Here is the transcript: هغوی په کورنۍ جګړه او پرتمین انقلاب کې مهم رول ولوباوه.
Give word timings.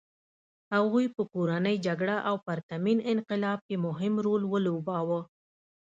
هغوی 0.75 1.05
په 1.15 1.21
کورنۍ 1.33 1.75
جګړه 1.85 2.15
او 2.29 2.35
پرتمین 2.47 2.97
انقلاب 3.13 3.59
کې 3.67 3.75
مهم 3.85 4.13
رول 4.25 4.41
ولوباوه. 4.47 5.19